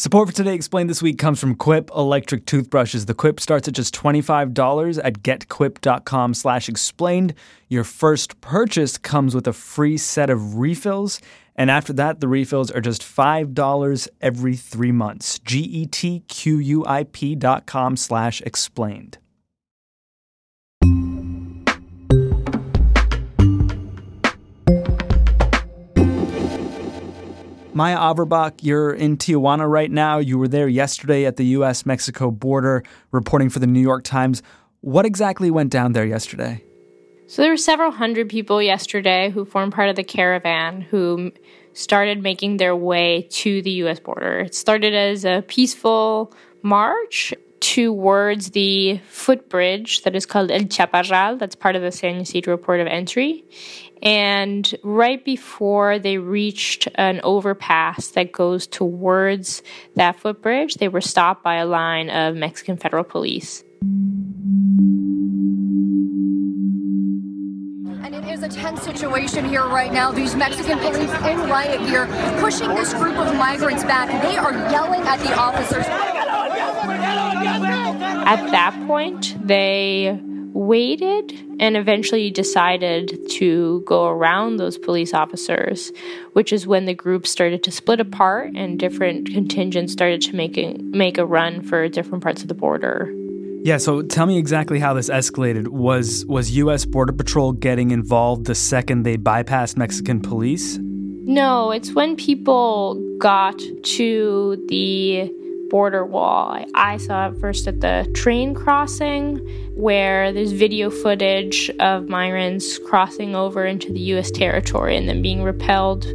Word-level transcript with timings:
Support 0.00 0.28
for 0.30 0.34
Today 0.34 0.54
Explained 0.54 0.88
this 0.88 1.02
week 1.02 1.18
comes 1.18 1.38
from 1.38 1.54
Quip 1.56 1.90
electric 1.94 2.46
toothbrushes. 2.46 3.04
The 3.04 3.12
Quip 3.12 3.38
starts 3.38 3.68
at 3.68 3.74
just 3.74 3.94
$25 3.94 4.98
at 5.04 5.22
getquip.com 5.22 6.32
slash 6.32 6.70
explained. 6.70 7.34
Your 7.68 7.84
first 7.84 8.40
purchase 8.40 8.96
comes 8.96 9.34
with 9.34 9.46
a 9.46 9.52
free 9.52 9.98
set 9.98 10.30
of 10.30 10.54
refills. 10.54 11.20
And 11.54 11.70
after 11.70 11.92
that, 11.92 12.20
the 12.20 12.28
refills 12.28 12.70
are 12.70 12.80
just 12.80 13.02
$5 13.02 14.08
every 14.22 14.56
three 14.56 14.90
months. 14.90 15.38
G-E-T-Q-U-I-P 15.40 17.34
dot 17.34 17.66
com 17.66 17.94
slash 17.98 18.40
explained. 18.40 19.18
Maya 27.72 27.98
Averbuch, 27.98 28.54
you're 28.62 28.92
in 28.92 29.16
Tijuana 29.16 29.70
right 29.70 29.90
now. 29.90 30.18
You 30.18 30.38
were 30.38 30.48
there 30.48 30.68
yesterday 30.68 31.24
at 31.24 31.36
the 31.36 31.44
US 31.46 31.86
Mexico 31.86 32.30
border 32.30 32.82
reporting 33.12 33.48
for 33.48 33.60
the 33.60 33.66
New 33.66 33.80
York 33.80 34.02
Times. 34.02 34.42
What 34.80 35.06
exactly 35.06 35.50
went 35.50 35.70
down 35.70 35.92
there 35.92 36.06
yesterday? 36.06 36.64
So 37.28 37.42
there 37.42 37.50
were 37.52 37.56
several 37.56 37.92
hundred 37.92 38.28
people 38.28 38.60
yesterday 38.60 39.30
who 39.30 39.44
formed 39.44 39.72
part 39.72 39.88
of 39.88 39.94
the 39.94 40.02
caravan 40.02 40.80
who 40.80 41.30
started 41.72 42.22
making 42.22 42.56
their 42.56 42.74
way 42.74 43.28
to 43.30 43.62
the 43.62 43.70
US 43.82 44.00
border. 44.00 44.40
It 44.40 44.54
started 44.54 44.94
as 44.94 45.24
a 45.24 45.44
peaceful 45.46 46.34
march 46.62 47.32
towards 47.60 48.50
the 48.50 48.98
footbridge 49.08 50.02
that 50.02 50.16
is 50.16 50.26
called 50.26 50.50
El 50.50 50.66
Chaparral, 50.66 51.36
that's 51.36 51.54
part 51.54 51.76
of 51.76 51.82
the 51.82 51.92
San 51.92 52.16
Ysidro 52.16 52.56
port 52.56 52.80
of 52.80 52.86
entry. 52.86 53.44
And 54.02 54.74
right 54.82 55.22
before 55.24 55.98
they 55.98 56.18
reached 56.18 56.88
an 56.94 57.20
overpass 57.22 58.08
that 58.08 58.32
goes 58.32 58.66
towards 58.66 59.62
that 59.96 60.18
footbridge, 60.18 60.76
they 60.76 60.88
were 60.88 61.02
stopped 61.02 61.42
by 61.42 61.56
a 61.56 61.66
line 61.66 62.08
of 62.08 62.34
Mexican 62.34 62.76
federal 62.78 63.04
police. 63.04 63.62
And 68.02 68.14
it 68.14 68.24
is 68.24 68.42
a 68.42 68.48
tense 68.48 68.82
situation 68.82 69.46
here 69.46 69.66
right 69.66 69.92
now. 69.92 70.10
These 70.12 70.34
Mexican 70.34 70.78
police 70.78 71.12
in 71.12 71.38
riot 71.50 71.86
gear 71.86 72.06
pushing 72.40 72.68
this 72.74 72.94
group 72.94 73.16
of 73.16 73.36
migrants 73.36 73.84
back. 73.84 74.08
They 74.22 74.38
are 74.38 74.52
yelling 74.72 75.02
at 75.02 75.20
the 75.20 75.34
officers. 75.34 75.84
At 78.26 78.50
that 78.50 78.74
point, 78.86 79.36
they 79.46 80.18
waited 80.52 81.32
and 81.58 81.76
eventually 81.76 82.30
decided 82.30 83.18
to 83.30 83.82
go 83.86 84.06
around 84.06 84.56
those 84.56 84.78
police 84.78 85.14
officers, 85.14 85.92
which 86.32 86.52
is 86.52 86.66
when 86.66 86.86
the 86.86 86.94
group 86.94 87.26
started 87.26 87.62
to 87.62 87.70
split 87.70 88.00
apart 88.00 88.50
and 88.54 88.78
different 88.78 89.28
contingents 89.28 89.92
started 89.92 90.20
to 90.22 90.34
make 90.34 90.56
a, 90.58 90.74
make 90.78 91.18
a 91.18 91.26
run 91.26 91.62
for 91.62 91.88
different 91.88 92.22
parts 92.22 92.42
of 92.42 92.48
the 92.48 92.54
border. 92.54 93.12
Yeah, 93.62 93.76
so 93.76 94.00
tell 94.00 94.24
me 94.24 94.38
exactly 94.38 94.78
how 94.78 94.94
this 94.94 95.10
escalated. 95.10 95.68
Was 95.68 96.24
was 96.26 96.52
US 96.52 96.86
Border 96.86 97.12
Patrol 97.12 97.52
getting 97.52 97.90
involved 97.90 98.46
the 98.46 98.54
second 98.54 99.02
they 99.02 99.18
bypassed 99.18 99.76
Mexican 99.76 100.20
police? 100.20 100.78
No, 100.80 101.70
it's 101.70 101.92
when 101.92 102.16
people 102.16 102.98
got 103.18 103.60
to 103.82 104.64
the 104.68 105.30
border 105.70 106.04
wall. 106.04 106.62
I 106.74 106.98
saw 106.98 107.28
it 107.28 107.40
first 107.40 107.66
at 107.66 107.80
the 107.80 108.10
train 108.12 108.54
crossing, 108.54 109.38
where 109.74 110.32
there's 110.32 110.52
video 110.52 110.90
footage 110.90 111.70
of 111.80 112.08
migrants 112.08 112.78
crossing 112.78 113.34
over 113.34 113.64
into 113.64 113.92
the 113.92 114.00
US 114.14 114.30
territory 114.30 114.96
and 114.96 115.08
then 115.08 115.22
being 115.22 115.42
repelled 115.42 116.06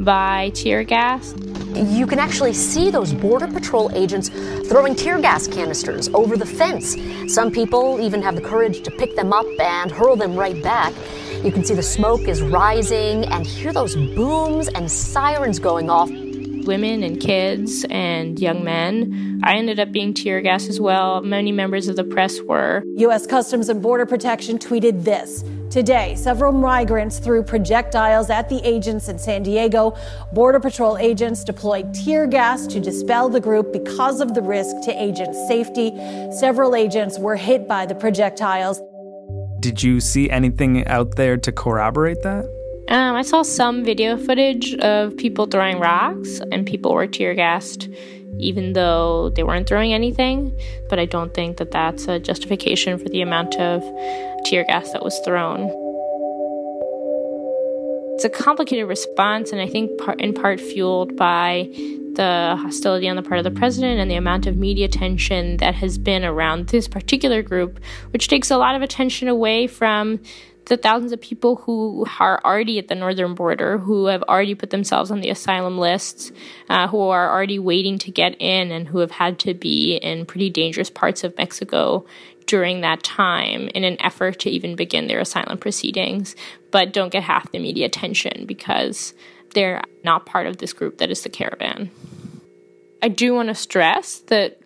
by 0.00 0.50
tear 0.54 0.82
gas. 0.82 1.34
You 1.74 2.06
can 2.06 2.18
actually 2.18 2.54
see 2.54 2.90
those 2.90 3.12
Border 3.12 3.46
Patrol 3.46 3.90
agents 3.94 4.30
throwing 4.68 4.96
tear 4.96 5.20
gas 5.20 5.46
canisters 5.46 6.08
over 6.08 6.36
the 6.36 6.46
fence. 6.46 6.96
Some 7.32 7.52
people 7.52 8.00
even 8.00 8.22
have 8.22 8.34
the 8.34 8.40
courage 8.40 8.82
to 8.82 8.90
pick 8.90 9.14
them 9.14 9.32
up 9.32 9.46
and 9.60 9.92
hurl 9.92 10.16
them 10.16 10.34
right 10.34 10.60
back. 10.62 10.92
You 11.44 11.52
can 11.52 11.64
see 11.64 11.74
the 11.74 11.82
smoke 11.82 12.22
is 12.28 12.40
rising 12.40 13.24
and 13.26 13.46
hear 13.46 13.72
those 13.72 13.94
booms 13.94 14.68
and 14.68 14.90
sirens 14.90 15.58
going 15.58 15.90
off 15.90 16.10
women 16.64 17.02
and 17.02 17.20
kids 17.20 17.84
and 17.90 18.38
young 18.38 18.64
men. 18.64 19.40
I 19.44 19.56
ended 19.56 19.80
up 19.80 19.92
being 19.92 20.14
tear 20.14 20.40
gas 20.40 20.68
as 20.68 20.80
well. 20.80 21.20
Many 21.22 21.52
members 21.52 21.88
of 21.88 21.96
the 21.96 22.04
press 22.04 22.40
were. 22.40 22.82
U.S. 22.96 23.26
Customs 23.26 23.68
and 23.68 23.82
Border 23.82 24.06
Protection 24.06 24.58
tweeted 24.58 25.04
this. 25.04 25.44
Today, 25.70 26.14
several 26.16 26.52
migrants 26.52 27.18
threw 27.18 27.42
projectiles 27.42 28.28
at 28.28 28.48
the 28.48 28.60
agents 28.66 29.08
in 29.08 29.18
San 29.18 29.42
Diego. 29.42 29.96
Border 30.32 30.60
Patrol 30.60 30.98
agents 30.98 31.44
deployed 31.44 31.94
tear 31.94 32.26
gas 32.26 32.66
to 32.66 32.78
dispel 32.78 33.28
the 33.28 33.40
group 33.40 33.72
because 33.72 34.20
of 34.20 34.34
the 34.34 34.42
risk 34.42 34.76
to 34.84 35.02
agent 35.02 35.34
safety. 35.48 35.92
Several 36.30 36.74
agents 36.74 37.18
were 37.18 37.36
hit 37.36 37.66
by 37.66 37.86
the 37.86 37.94
projectiles. 37.94 38.80
Did 39.60 39.82
you 39.82 40.00
see 40.00 40.28
anything 40.28 40.86
out 40.88 41.16
there 41.16 41.36
to 41.36 41.52
corroborate 41.52 42.22
that? 42.22 42.61
Um, 42.92 43.16
I 43.16 43.22
saw 43.22 43.40
some 43.40 43.84
video 43.84 44.18
footage 44.18 44.74
of 44.74 45.16
people 45.16 45.46
throwing 45.46 45.80
rocks 45.80 46.42
and 46.52 46.66
people 46.66 46.92
were 46.92 47.06
tear 47.06 47.34
gassed, 47.34 47.88
even 48.38 48.74
though 48.74 49.30
they 49.30 49.42
weren't 49.42 49.66
throwing 49.66 49.94
anything. 49.94 50.54
But 50.90 50.98
I 50.98 51.06
don't 51.06 51.32
think 51.32 51.56
that 51.56 51.70
that's 51.70 52.06
a 52.06 52.18
justification 52.18 52.98
for 52.98 53.08
the 53.08 53.22
amount 53.22 53.54
of 53.54 53.82
tear 54.44 54.64
gas 54.64 54.92
that 54.92 55.02
was 55.02 55.18
thrown. 55.20 55.70
It's 58.16 58.24
a 58.24 58.28
complicated 58.28 58.86
response, 58.86 59.52
and 59.52 59.62
I 59.62 59.68
think 59.68 59.98
part, 59.98 60.20
in 60.20 60.34
part 60.34 60.60
fueled 60.60 61.16
by 61.16 61.70
the 61.72 62.58
hostility 62.60 63.08
on 63.08 63.16
the 63.16 63.22
part 63.22 63.38
of 63.38 63.44
the 63.44 63.58
president 63.58 64.00
and 64.00 64.10
the 64.10 64.16
amount 64.16 64.46
of 64.46 64.58
media 64.58 64.84
attention 64.84 65.56
that 65.56 65.74
has 65.76 65.96
been 65.96 66.26
around 66.26 66.66
this 66.66 66.88
particular 66.88 67.40
group, 67.40 67.80
which 68.10 68.28
takes 68.28 68.50
a 68.50 68.58
lot 68.58 68.74
of 68.74 68.82
attention 68.82 69.28
away 69.28 69.66
from 69.66 70.20
the 70.66 70.76
thousands 70.76 71.12
of 71.12 71.20
people 71.20 71.56
who 71.56 72.06
are 72.20 72.40
already 72.44 72.78
at 72.78 72.88
the 72.88 72.94
northern 72.94 73.34
border, 73.34 73.78
who 73.78 74.06
have 74.06 74.22
already 74.24 74.54
put 74.54 74.70
themselves 74.70 75.10
on 75.10 75.20
the 75.20 75.30
asylum 75.30 75.78
lists, 75.78 76.30
uh, 76.68 76.86
who 76.88 77.00
are 77.00 77.30
already 77.30 77.58
waiting 77.58 77.98
to 77.98 78.10
get 78.10 78.36
in, 78.40 78.70
and 78.70 78.88
who 78.88 78.98
have 78.98 79.10
had 79.10 79.38
to 79.40 79.54
be 79.54 79.96
in 79.96 80.24
pretty 80.24 80.50
dangerous 80.50 80.90
parts 80.90 81.24
of 81.24 81.36
Mexico 81.36 82.04
during 82.46 82.80
that 82.80 83.02
time 83.02 83.68
in 83.68 83.84
an 83.84 84.00
effort 84.00 84.38
to 84.40 84.50
even 84.50 84.76
begin 84.76 85.06
their 85.06 85.20
asylum 85.20 85.58
proceedings, 85.58 86.36
but 86.70 86.92
don't 86.92 87.12
get 87.12 87.22
half 87.22 87.50
the 87.50 87.58
media 87.58 87.86
attention 87.86 88.46
because 88.46 89.14
they're 89.54 89.82
not 90.04 90.26
part 90.26 90.46
of 90.46 90.58
this 90.58 90.72
group 90.72 90.98
that 90.98 91.10
is 91.10 91.22
the 91.22 91.28
caravan. 91.28 91.90
I 93.02 93.08
do 93.08 93.34
want 93.34 93.48
to 93.48 93.54
stress 93.54 94.20
that 94.26 94.60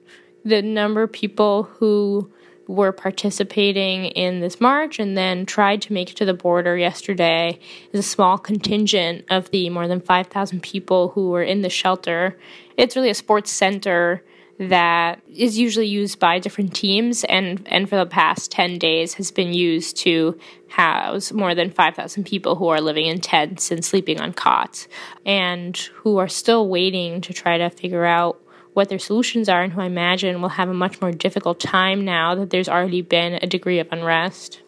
the 0.44 0.62
number 0.62 1.02
of 1.02 1.12
people 1.12 1.64
who 1.64 2.30
were 2.66 2.92
participating 2.92 4.06
in 4.06 4.40
this 4.40 4.60
march 4.60 4.98
and 4.98 5.16
then 5.16 5.46
tried 5.46 5.80
to 5.82 5.92
make 5.92 6.10
it 6.10 6.16
to 6.16 6.24
the 6.24 6.34
border 6.34 6.76
yesterday 6.76 7.58
is 7.92 8.00
a 8.00 8.02
small 8.02 8.38
contingent 8.38 9.24
of 9.30 9.50
the 9.50 9.70
more 9.70 9.86
than 9.86 10.00
5,000 10.00 10.62
people 10.62 11.08
who 11.08 11.30
were 11.30 11.42
in 11.42 11.62
the 11.62 11.70
shelter. 11.70 12.36
It's 12.76 12.96
really 12.96 13.10
a 13.10 13.14
sports 13.14 13.50
center 13.50 14.22
that 14.58 15.20
is 15.28 15.58
usually 15.58 15.86
used 15.86 16.18
by 16.18 16.38
different 16.38 16.74
teams 16.74 17.24
and 17.24 17.62
and 17.66 17.88
for 17.88 17.96
the 17.96 18.06
past 18.06 18.50
10 18.50 18.78
days 18.78 19.14
has 19.14 19.30
been 19.30 19.52
used 19.52 19.98
to 19.98 20.38
house 20.68 21.30
more 21.30 21.54
than 21.54 21.70
5,000 21.70 22.24
people 22.24 22.56
who 22.56 22.68
are 22.68 22.80
living 22.80 23.06
in 23.06 23.20
tents 23.20 23.70
and 23.70 23.84
sleeping 23.84 24.20
on 24.20 24.32
cots 24.32 24.88
and 25.24 25.76
who 25.96 26.16
are 26.16 26.28
still 26.28 26.68
waiting 26.68 27.20
to 27.20 27.34
try 27.34 27.58
to 27.58 27.68
figure 27.68 28.06
out 28.06 28.40
what 28.76 28.90
their 28.90 28.98
solutions 28.98 29.48
are 29.48 29.62
and 29.62 29.72
who 29.72 29.80
I 29.80 29.86
imagine 29.86 30.42
will 30.42 30.50
have 30.50 30.68
a 30.68 30.74
much 30.74 31.00
more 31.00 31.10
difficult 31.10 31.58
time 31.58 32.04
now 32.04 32.34
that 32.34 32.50
there's 32.50 32.68
already 32.68 33.00
been 33.00 33.38
a 33.40 33.46
degree 33.46 33.78
of 33.78 33.88
unrest. 33.90 34.60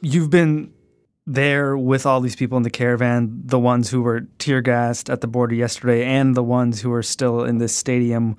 You've 0.00 0.30
been 0.30 0.72
there 1.26 1.76
with 1.76 2.06
all 2.06 2.22
these 2.22 2.34
people 2.34 2.56
in 2.56 2.62
the 2.62 2.70
caravan, 2.70 3.42
the 3.44 3.58
ones 3.58 3.90
who 3.90 4.00
were 4.00 4.22
tear 4.38 4.62
gassed 4.62 5.10
at 5.10 5.20
the 5.20 5.26
border 5.26 5.54
yesterday 5.54 6.04
and 6.04 6.34
the 6.34 6.42
ones 6.42 6.80
who 6.80 6.90
are 6.90 7.02
still 7.02 7.44
in 7.44 7.58
this 7.58 7.76
stadium. 7.76 8.38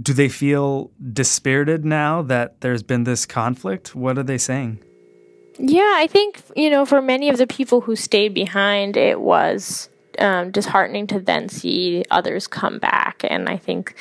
Do 0.00 0.14
they 0.14 0.30
feel 0.30 0.90
dispirited 1.12 1.84
now 1.84 2.22
that 2.22 2.62
there's 2.62 2.82
been 2.82 3.04
this 3.04 3.26
conflict? 3.26 3.94
What 3.94 4.16
are 4.16 4.22
they 4.22 4.38
saying? 4.38 4.82
Yeah, 5.58 5.92
I 5.96 6.06
think, 6.06 6.40
you 6.56 6.70
know, 6.70 6.86
for 6.86 7.02
many 7.02 7.28
of 7.28 7.36
the 7.36 7.46
people 7.46 7.82
who 7.82 7.94
stayed 7.94 8.32
behind, 8.32 8.96
it 8.96 9.20
was 9.20 9.90
um, 10.18 10.50
disheartening 10.50 11.06
to 11.08 11.20
then 11.20 11.48
see 11.48 12.04
others 12.10 12.46
come 12.46 12.78
back. 12.78 13.24
And 13.28 13.48
I 13.48 13.56
think 13.56 13.94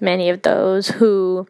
many 0.00 0.28
of 0.28 0.42
those 0.42 0.88
who 0.88 1.46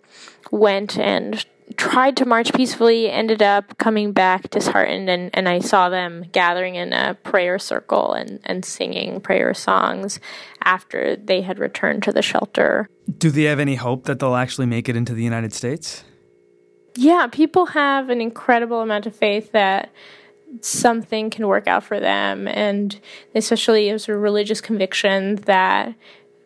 went 0.51 0.99
and 0.99 1.45
tried 1.77 2.17
to 2.17 2.25
march 2.25 2.53
peacefully 2.53 3.11
ended 3.11 3.43
up 3.43 3.77
coming 3.79 4.13
back 4.13 4.51
disheartened 4.51 5.11
and, 5.11 5.31
and 5.35 5.49
I 5.49 5.59
saw 5.59 5.89
them 5.89 6.25
gathering 6.31 6.77
in 6.77 6.93
a 6.93 7.15
prayer 7.15 7.59
circle 7.59 8.13
and, 8.13 8.41
and 8.45 8.65
singing 8.65 9.21
prayer 9.21 9.53
songs 9.53 10.21
after 10.63 11.17
they 11.17 11.43
had 11.43 11.59
returned 11.59 12.05
to 12.05 12.13
the 12.13 12.23
shelter. 12.23 12.89
Do 13.19 13.31
they 13.31 13.45
have 13.45 13.59
any 13.59 13.75
hope 13.75 14.05
that 14.05 14.21
they'll 14.21 14.37
actually 14.37 14.67
make 14.67 14.89
it 14.89 14.97
into 14.97 15.13
the 15.13 15.25
United 15.25 15.53
States? 15.53 16.05
Yeah, 16.95 17.27
people 17.31 17.67
have 17.67 18.09
an 18.11 18.21
incredible 18.21 18.81
amount 18.81 19.07
of 19.07 19.15
faith 19.15 19.53
that 19.53 19.91
something 20.60 21.31
can 21.31 21.46
work 21.46 21.66
out 21.66 21.84
for 21.84 22.00
them, 22.00 22.48
and 22.48 22.98
especially 23.34 23.90
as 23.90 24.08
a 24.08 24.16
religious 24.16 24.60
conviction 24.60 25.37
that 25.46 25.94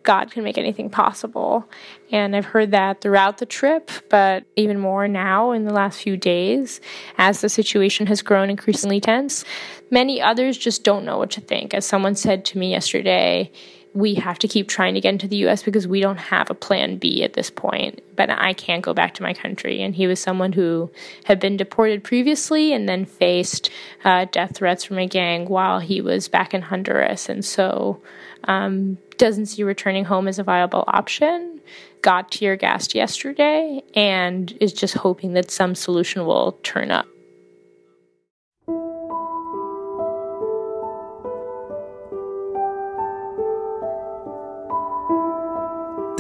God 0.02 0.31
can 0.31 0.43
make 0.44 0.56
anything 0.56 0.88
possible. 0.88 1.69
And 2.11 2.35
I've 2.35 2.47
heard 2.47 2.70
that 2.70 3.00
throughout 3.00 3.38
the 3.38 3.47
trip, 3.47 3.91
but 4.08 4.44
even 4.56 4.79
more 4.79 5.06
now 5.06 5.52
in 5.52 5.64
the 5.64 5.75
last 5.75 6.00
few 6.00 6.17
days 6.17 6.81
as 7.19 7.41
the 7.41 7.49
situation 7.49 8.06
has 8.06 8.23
grown 8.23 8.50
increasingly 8.50 9.00
tense. 9.00 9.44
Many 9.91 10.20
others 10.20 10.56
just 10.56 10.85
don't 10.85 11.05
know 11.05 11.19
what 11.19 11.31
to 11.32 11.41
think. 11.41 11.75
As 11.75 11.85
someone 11.85 12.14
said 12.14 12.44
to 12.47 12.58
me 12.58 12.70
yesterday, 12.70 13.52
we 13.93 14.15
have 14.15 14.39
to 14.39 14.49
keep 14.49 14.69
trying 14.69 14.95
to 14.95 15.01
get 15.01 15.13
into 15.13 15.27
the 15.27 15.49
US 15.49 15.63
because 15.63 15.87
we 15.87 16.01
don't 16.01 16.19
have 16.19 16.51
a 16.51 16.55
plan 16.55 16.97
B 16.97 17.25
at 17.25 17.33
this 17.33 17.51
point. 17.51 18.03
But 18.15 18.31
I 18.31 18.53
can't 18.53 18.83
go 18.83 18.95
back 18.95 19.15
to 19.15 19.23
my 19.23 19.35
country. 19.35 19.83
And 19.83 19.95
he 19.95 20.07
was 20.07 20.21
someone 20.21 20.53
who 20.53 20.91
had 21.25 21.41
been 21.41 21.57
deported 21.57 22.05
previously 22.05 22.73
and 22.73 22.89
then 22.89 23.05
faced 23.05 23.71
uh, 24.05 24.27
death 24.31 24.57
threats 24.57 24.85
from 24.85 24.99
a 24.99 25.07
gang 25.07 25.49
while 25.49 25.81
he 25.81 26.01
was 26.01 26.29
back 26.29 26.55
in 26.55 26.63
Honduras. 26.63 27.29
And 27.29 27.45
so 27.45 28.01
um, 28.45 28.99
doesn't 29.19 29.47
see 29.47 29.65
returning 29.65 30.05
home 30.05 30.29
as 30.29 30.39
a 30.39 30.45
viable 30.45 30.85
option. 30.87 31.61
Got 32.03 32.31
tear 32.31 32.57
gassed 32.57 32.95
yesterday 32.95 33.83
and 33.95 34.57
is 34.61 34.73
just 34.73 34.95
hoping 34.95 35.33
that 35.35 35.51
some 35.51 35.75
solution 35.75 36.25
will 36.25 36.53
turn 36.63 36.91
up. 36.91 37.07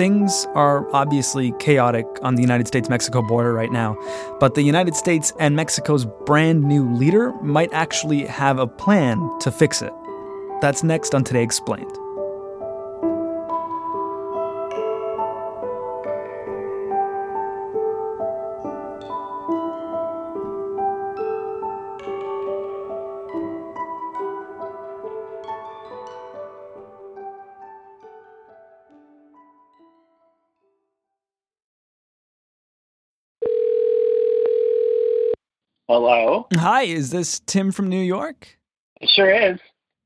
Things 0.00 0.46
are 0.54 0.88
obviously 0.96 1.52
chaotic 1.58 2.06
on 2.22 2.34
the 2.34 2.40
United 2.40 2.66
States 2.66 2.88
Mexico 2.88 3.20
border 3.20 3.52
right 3.52 3.70
now, 3.70 3.98
but 4.40 4.54
the 4.54 4.62
United 4.62 4.96
States 4.96 5.30
and 5.38 5.54
Mexico's 5.54 6.06
brand 6.24 6.62
new 6.64 6.90
leader 6.94 7.34
might 7.42 7.70
actually 7.74 8.24
have 8.24 8.58
a 8.58 8.66
plan 8.66 9.18
to 9.40 9.52
fix 9.52 9.82
it. 9.82 9.92
That's 10.62 10.82
next 10.82 11.14
on 11.14 11.22
Today 11.22 11.42
Explained. 11.42 11.94
Hello. 35.90 36.46
Hi, 36.54 36.82
is 36.82 37.10
this 37.10 37.40
Tim 37.40 37.72
from 37.72 37.88
New 37.88 38.00
York? 38.00 38.60
It 39.00 39.10
sure 39.10 39.28
is. 39.28 39.58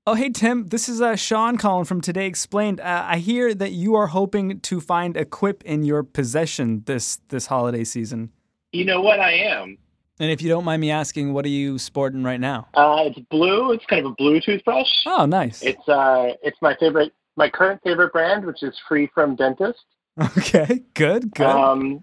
Oh, 0.07 0.15
hey, 0.15 0.31
Tim. 0.31 0.69
This 0.69 0.89
is 0.89 1.03
uh, 1.03 1.15
Sean 1.15 1.59
calling 1.59 1.85
from 1.85 2.01
Today 2.01 2.25
Explained. 2.25 2.81
Uh, 2.81 3.05
I 3.07 3.19
hear 3.19 3.53
that 3.53 3.73
you 3.73 3.95
are 3.95 4.07
hoping 4.07 4.61
to 4.61 4.81
find 4.81 5.15
a 5.15 5.27
quip 5.27 5.63
in 5.65 5.85
your 5.85 6.03
possession 6.03 6.85
this 6.87 7.19
this 7.29 7.49
holiday 7.49 7.85
season. 7.85 8.31
You 8.73 8.87
know 8.87 9.03
what 9.03 9.21
I 9.21 9.33
am? 9.33 9.77
And 10.19 10.31
if 10.31 10.41
you 10.41 10.49
don't 10.49 10.65
mind 10.65 10.81
me 10.81 10.91
asking, 10.91 11.35
what 11.35 11.45
are 11.45 11.51
you 11.51 11.77
sporting 11.77 12.23
right 12.23 12.41
now? 12.41 12.67
Uh, 12.73 13.03
it's 13.05 13.19
blue. 13.29 13.71
It's 13.73 13.85
kind 13.85 14.07
of 14.07 14.13
a 14.13 14.15
blue 14.15 14.41
toothbrush. 14.41 14.89
Oh, 15.05 15.27
nice. 15.27 15.63
It's 15.63 15.87
uh, 15.87 16.29
it's 16.43 16.57
my 16.63 16.75
favorite, 16.81 17.13
my 17.37 17.51
current 17.51 17.83
favorite 17.85 18.15
brand, 18.15 18.47
which 18.47 18.63
is 18.63 18.75
Free 18.89 19.11
from 19.13 19.37
Dentist. 19.37 19.85
Okay, 20.39 20.81
good, 20.95 21.35
good. 21.35 21.45
Um, 21.45 22.03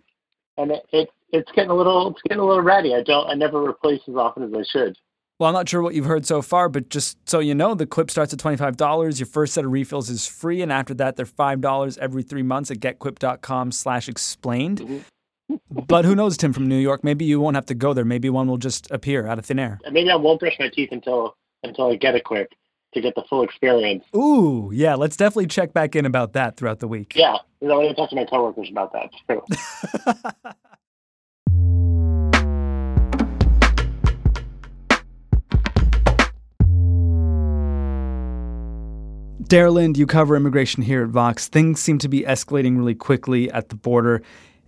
and 0.58 0.70
it, 0.70 0.86
it 0.92 1.10
it's 1.32 1.52
getting 1.54 1.72
a 1.72 1.76
little, 1.76 2.12
it's 2.12 2.22
getting 2.24 2.40
a 2.40 2.46
little 2.46 2.64
ratty. 2.64 2.94
I 2.94 3.02
don't, 3.02 3.28
I 3.28 3.34
never 3.34 3.64
replace 3.64 4.02
as 4.08 4.16
often 4.16 4.44
as 4.44 4.52
I 4.54 4.64
should. 4.64 4.98
Well, 5.40 5.48
I'm 5.48 5.56
not 5.56 5.68
sure 5.68 5.82
what 5.82 5.96
you've 5.96 6.06
heard 6.06 6.28
so 6.28 6.44
far, 6.44 6.70
but 6.70 6.90
just 6.90 7.18
so 7.28 7.40
you 7.40 7.56
know, 7.56 7.74
the 7.74 7.88
quip 7.88 8.12
starts 8.12 8.32
at 8.32 8.38
$25. 8.38 9.20
Your 9.20 9.26
first 9.26 9.56
set 9.56 9.66
of 9.66 9.72
refills 9.72 10.08
is 10.10 10.28
free, 10.28 10.62
and 10.62 10.72
after 10.72 10.94
that, 10.94 11.16
they're 11.16 11.26
$5 11.26 11.98
every 11.98 12.22
three 12.22 12.44
months 12.44 12.70
at 12.70 12.78
getquip.com 12.78 13.72
slash 13.72 14.08
explained. 14.08 14.82
Mm-hmm. 14.82 15.80
but 15.88 16.06
who 16.06 16.14
knows, 16.14 16.38
Tim 16.38 16.54
from 16.54 16.68
New 16.68 16.78
York? 16.78 17.04
Maybe 17.04 17.26
you 17.26 17.40
won't 17.40 17.56
have 17.56 17.66
to 17.66 17.74
go 17.74 17.94
there. 17.94 18.06
Maybe 18.06 18.30
one 18.30 18.48
will 18.48 18.60
just 18.60 18.92
appear 18.92 19.26
out 19.26 19.40
of 19.40 19.46
thin 19.48 19.58
air. 19.58 19.80
Maybe 19.92 20.12
I 20.12 20.16
won't 20.16 20.40
brush 20.40 20.58
my 20.60 20.70
teeth 20.70 20.90
until 20.92 21.36
until 21.64 21.92
I 21.92 21.96
get 21.96 22.14
a 22.14 22.22
quip 22.22 22.54
to 22.94 23.02
get 23.02 23.16
the 23.16 23.24
full 23.30 23.44
experience. 23.44 24.04
Ooh, 24.16 24.70
yeah, 24.74 24.96
let's 24.96 25.18
definitely 25.18 25.48
check 25.48 25.74
back 25.74 25.96
in 25.96 26.06
about 26.06 26.34
that 26.34 26.58
throughout 26.58 26.80
the 26.80 26.88
week. 26.88 27.14
Yeah, 27.16 27.38
you 27.62 27.68
know, 27.68 27.82
to 27.82 27.94
talk 27.94 28.10
to 28.12 28.16
my 28.16 28.26
coworkers 28.26 28.70
about 28.70 28.94
that 28.94 29.10
too. 29.28 30.54
Lind, 39.52 39.98
you 39.98 40.06
cover 40.08 40.36
immigration 40.38 40.82
here 40.82 41.04
at 41.04 41.10
Vox. 41.10 41.50
Things 41.50 41.82
seem 41.82 41.98
to 42.00 42.08
be 42.08 42.22
escalating 42.22 42.78
really 42.78 42.96
quickly 42.96 43.52
at 43.52 43.68
the 43.70 43.76
border. 43.76 44.22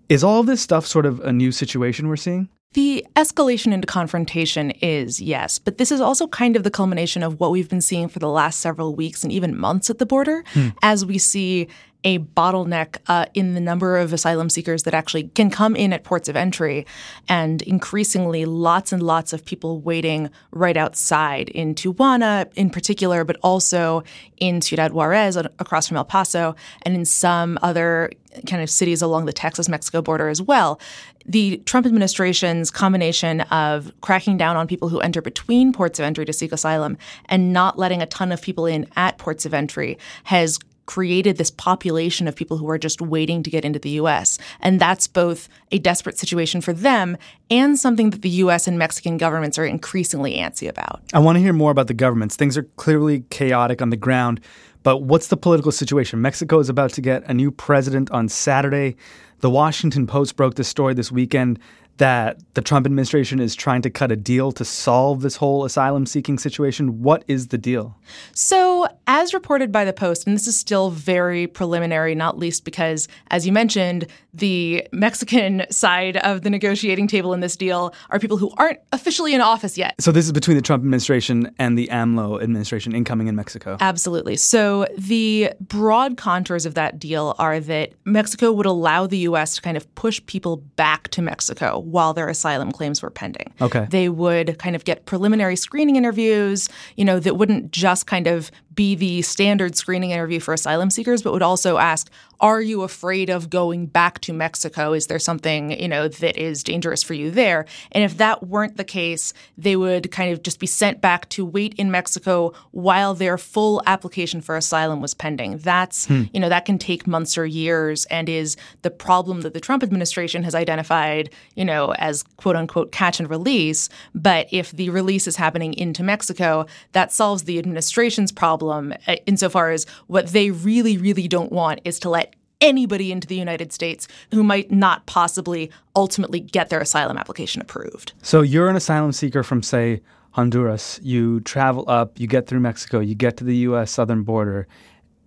Is 0.10 0.24
all 0.24 0.42
of 0.42 0.46
this 0.46 0.62
stuff 0.62 0.86
sort 0.86 1.06
of 1.06 1.22
a 1.22 1.32
new 1.32 1.54
situation 1.54 2.10
we're 2.10 2.18
seeing? 2.18 2.50
The 2.74 3.06
escalation 3.16 3.72
into 3.72 3.86
confrontation 3.86 4.72
is, 4.72 5.22
yes, 5.22 5.58
but 5.60 5.78
this 5.78 5.92
is 5.92 6.02
also 6.02 6.28
kind 6.28 6.56
of 6.58 6.64
the 6.64 6.72
culmination 6.72 7.24
of 7.24 7.40
what 7.40 7.52
we've 7.52 7.70
been 7.70 7.82
seeing 7.82 8.10
for 8.10 8.20
the 8.20 8.28
last 8.28 8.60
several 8.60 8.94
weeks 8.96 9.24
and 9.24 9.32
even 9.32 9.56
months 9.58 9.90
at 9.90 10.00
the 10.00 10.06
border 10.06 10.44
Hmm. 10.54 10.70
as 10.82 11.06
we 11.06 11.18
see 11.18 11.68
a 12.04 12.20
bottleneck 12.20 12.98
uh, 13.08 13.26
in 13.34 13.54
the 13.54 13.62
number 13.62 13.98
of 13.98 14.14
asylum 14.14 14.50
seekers 14.50 14.84
that 14.84 14.94
actually 14.94 15.24
can 15.30 15.50
come 15.50 15.76
in 15.76 15.94
at 15.94 16.04
ports 16.04 16.28
of 16.28 16.36
entry, 16.36 16.86
and 17.28 17.62
increasingly 17.62 18.46
lots 18.46 18.92
and 18.92 19.02
lots 19.02 19.34
of 19.34 19.46
people 19.46 19.80
waiting 19.80 20.30
right 20.52 20.78
outside 20.78 21.50
in 21.50 21.76
Tijuana 21.76 22.52
in 22.56 22.70
particular, 22.70 23.24
but 23.24 23.38
also 23.44 24.04
in 24.38 24.62
Ciudad 24.62 24.94
Juarez 24.94 25.36
across 25.36 25.88
from 25.88 25.98
El 25.98 26.06
Paso 26.06 26.56
and 26.84 26.96
in 26.96 27.06
some 27.06 27.58
other 27.62 28.12
kind 28.48 28.64
of 28.64 28.70
cities 28.70 29.02
along 29.02 29.26
the 29.26 29.34
Texas 29.34 29.70
Mexico 29.70 30.02
border 30.02 30.28
as 30.28 30.42
well. 30.42 30.80
The 31.26 31.58
Trump 31.66 31.86
administration's 31.86 32.70
combination 32.70 33.42
of 33.42 33.94
cracking 34.02 34.38
down 34.38 34.58
on 34.58 34.68
people 34.68 34.90
who 34.90 35.00
enter 35.00 35.22
between 35.22 35.72
ports 35.72 36.00
of 36.00 36.04
entry 36.04 36.26
to 36.26 36.34
seek 36.34 36.52
asylum 36.52 36.98
and 37.28 37.54
not 37.54 37.80
letting 37.80 38.02
a 38.02 38.06
ton 38.06 38.32
of 38.32 38.42
people 38.42 38.66
in 38.66 38.88
at 38.96 39.18
ports 39.18 39.46
of 39.46 39.54
entry 39.54 39.98
has 40.26 40.60
created 40.86 41.38
this 41.38 41.52
population 41.52 42.28
of 42.28 42.36
people 42.36 42.58
who 42.58 42.70
are 42.70 42.78
just 42.78 43.02
waiting 43.02 43.44
to 43.44 43.50
get 43.50 43.66
into 43.66 43.80
the 43.80 43.92
US. 43.92 44.38
And 44.60 44.80
that's 44.80 45.08
both 45.08 45.48
a 45.72 45.80
desperate 45.80 46.18
situation 46.18 46.62
for 46.62 46.74
them 46.74 47.18
and 47.50 47.78
something 47.78 48.10
that 48.10 48.22
the 48.22 48.30
US 48.30 48.68
and 48.68 48.78
Mexican 48.78 49.18
governments 49.18 49.58
are 49.58 49.66
increasingly 49.66 50.36
antsy 50.36 50.68
about. 50.68 51.02
I 51.14 51.20
want 51.20 51.38
to 51.38 51.42
hear 51.42 51.54
more 51.54 51.72
about 51.72 51.88
the 51.88 51.94
governments. 51.94 52.36
Things 52.36 52.58
are 52.58 52.64
clearly 52.76 53.24
chaotic 53.30 53.82
on 53.82 53.90
the 53.90 53.98
ground, 53.98 54.40
but 54.84 55.00
what's 55.00 55.28
the 55.28 55.38
political 55.38 55.72
situation? 55.72 56.22
Mexico 56.22 56.60
is 56.60 56.70
about 56.70 56.92
to 56.92 57.02
get 57.02 57.24
a 57.30 57.34
new 57.34 57.52
president 57.52 58.12
on 58.12 58.28
Saturday. 58.28 58.96
The 59.40 59.50
Washington 59.50 60.08
Post 60.08 60.36
broke 60.36 60.56
this 60.56 60.68
story 60.68 60.94
this 60.94 61.12
weekend 61.12 61.60
that 61.98 62.40
the 62.54 62.62
Trump 62.62 62.86
administration 62.86 63.40
is 63.40 63.56
trying 63.56 63.82
to 63.84 63.90
cut 63.90 64.12
a 64.12 64.16
deal 64.16 64.52
to 64.54 64.66
solve 64.66 65.22
this 65.22 65.36
whole 65.36 65.64
asylum 65.66 66.06
seeking 66.06 66.38
situation. 66.38 67.02
What 67.02 67.24
is 67.28 67.48
the 67.48 67.58
deal? 67.58 67.96
So, 68.34 68.88
as 69.08 69.34
reported 69.34 69.72
by 69.72 69.86
the 69.86 69.94
Post, 69.94 70.26
and 70.26 70.36
this 70.36 70.48
is 70.48 70.58
still 70.58 70.90
very 70.90 71.48
preliminary, 71.48 72.16
not 72.16 72.38
least 72.38 72.66
because, 72.66 73.08
as 73.30 73.46
you 73.46 73.52
mentioned, 73.52 74.08
the 74.34 74.88
Mexican 74.92 75.64
side 75.70 76.18
of 76.18 76.42
the 76.42 76.50
negotiating 76.50 77.08
table 77.08 77.34
in 77.34 77.40
this 77.40 77.56
deal 77.56 77.94
are 78.10 78.20
people 78.20 78.38
who 78.38 78.52
aren't 78.58 78.80
officially 78.92 79.34
in 79.34 79.42
office 79.42 79.78
yet. 79.78 79.96
So, 80.00 80.12
this 80.12 80.26
is 80.26 80.32
between 80.32 80.58
the 80.58 80.64
Trump 80.64 80.82
administration 80.82 81.54
and 81.60 81.78
the 81.78 81.88
AMLO 81.92 82.42
administration 82.42 82.94
incoming 82.96 83.28
in 83.28 83.36
Mexico. 83.36 83.78
Absolutely. 83.80 84.36
So 84.38 84.86
the 84.98 85.52
broad 85.60 86.18
contours 86.18 86.66
of 86.66 86.76
that 86.76 87.00
deal 87.00 87.36
are 87.40 87.60
that 87.60 87.94
Mexico 88.06 88.52
would 88.52 88.66
allow 88.66 89.08
the 89.08 89.18
U.S. 89.20 89.56
to 89.56 89.62
kind 89.62 89.78
of 89.78 89.94
push 89.96 90.22
people 90.26 90.58
back 90.58 91.10
to 91.10 91.22
Mexico 91.22 91.83
while 91.84 92.14
their 92.14 92.28
asylum 92.28 92.72
claims 92.72 93.02
were 93.02 93.10
pending. 93.10 93.54
Okay. 93.62 93.88
They 93.90 94.10
would 94.10 94.58
kind 94.60 94.76
of 94.76 94.86
get 94.86 95.06
preliminary 95.06 95.56
screening 95.56 95.96
interviews, 95.96 96.70
you 96.96 97.06
know, 97.06 97.20
that 97.20 97.36
wouldn't 97.38 97.72
just 97.72 98.08
kind 98.08 98.28
of 98.28 98.52
be 98.74 98.96
the 98.96 99.22
standard 99.22 99.76
screening 99.76 100.12
interview 100.12 100.40
for 100.40 100.54
asylum 100.54 100.90
seekers, 100.90 101.22
but 101.22 101.34
would 101.34 101.44
also 101.44 101.78
ask, 101.78 102.10
are 102.40 102.62
you 102.62 102.84
afraid 102.84 103.30
of 103.30 103.50
going 103.50 103.86
back 103.86 104.20
to 104.22 104.34
Mexico? 104.34 104.94
Is 104.94 105.08
there 105.08 105.20
something, 105.20 105.72
you 105.80 105.88
know, 105.88 106.08
that 106.08 106.38
is 106.38 106.64
dangerous 106.64 107.04
for 107.04 107.14
you 107.14 107.32
there? 107.32 107.66
And 107.92 108.04
if 108.04 108.18
that 108.18 108.48
weren't 108.48 108.78
the 108.78 108.84
case, 108.84 109.34
they 109.58 109.76
would 109.76 110.12
kind 110.12 110.32
of 110.34 110.44
just 110.44 110.60
be 110.60 110.68
sent 110.68 111.02
back 111.02 111.30
to 111.30 111.46
wait 111.46 111.74
in 111.76 111.92
Mexico 111.92 112.54
while 112.72 113.14
their 113.14 113.38
full 113.38 113.82
application 113.86 114.42
for 114.42 114.56
asylum 114.56 115.02
was 115.02 115.14
pending. 115.14 115.60
That's, 115.60 116.10
you 116.34 116.40
know, 116.40 116.50
that 116.50 116.66
can 116.66 116.78
take 116.78 117.08
months 117.08 117.38
or 117.38 117.46
years 117.46 118.06
and 118.06 118.28
is 118.28 118.58
the 118.82 118.92
problem 118.92 119.42
that 119.42 119.54
the 119.54 119.60
Trump 119.60 119.84
administration 119.84 120.44
has 120.44 120.56
identified, 120.56 121.30
you 121.56 121.66
know, 121.66 121.94
as 121.94 122.24
quote 122.38 122.56
unquote 122.56 122.92
catch 122.92 123.20
and 123.20 123.30
release. 123.30 123.90
But 124.14 124.48
if 124.52 124.72
the 124.72 124.90
release 124.90 125.28
is 125.28 125.36
happening 125.36 125.74
into 125.74 126.04
Mexico, 126.04 126.66
that 126.92 127.12
solves 127.12 127.44
the 127.44 127.60
administration's 127.60 128.32
problem 128.32 128.94
uh, 129.08 129.16
insofar 129.26 129.72
as 129.72 129.86
what 130.08 130.28
they 130.28 130.52
really, 130.52 130.98
really 130.98 131.28
don't 131.28 131.52
want 131.52 131.82
is 131.86 132.00
to 132.00 132.10
let 132.10 132.33
anybody 132.64 133.12
into 133.12 133.28
the 133.28 133.36
United 133.36 133.72
States 133.72 134.08
who 134.32 134.44
might 134.44 134.72
not 134.72 135.06
possibly 135.06 135.70
ultimately 135.96 136.40
get 136.40 136.70
their 136.70 136.80
asylum 136.80 137.18
application 137.18 137.62
approved. 137.62 138.14
So, 138.24 138.42
you're 138.42 138.70
an 138.70 138.76
asylum 138.76 139.12
seeker 139.12 139.44
from, 139.44 139.62
say, 139.62 140.02
Honduras. 140.32 141.00
You 141.04 141.42
travel 141.42 141.86
up, 141.88 142.20
you 142.20 142.26
get 142.26 142.48
through 142.48 142.62
Mexico, 142.62 143.00
you 143.00 143.14
get 143.14 143.38
to 143.38 143.44
the 143.44 143.58
U.S. 143.58 143.92
southern 143.92 144.24
border, 144.24 144.68